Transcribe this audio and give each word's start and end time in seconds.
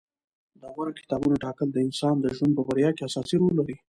د 0.61 0.63
غوره 0.73 0.91
کتابونو 0.99 1.41
ټاکل 1.45 1.67
د 1.71 1.77
انسان 1.87 2.15
د 2.19 2.25
ژوند 2.37 2.53
په 2.57 2.63
بریا 2.69 2.89
کې 2.95 3.05
اساسي 3.09 3.35
رول 3.41 3.53
لري. 3.59 3.75